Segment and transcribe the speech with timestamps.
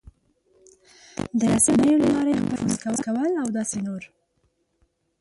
[1.39, 4.01] د رسنیو له لارې خپل نفوذ کول او داسې نور...